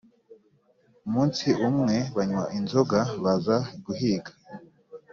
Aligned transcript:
Umunsi 1.07 1.47
umwe, 1.67 1.95
banywa 2.15 2.43
inzoga 2.57 2.99
baza 3.23 3.57
guhiga 3.85 4.31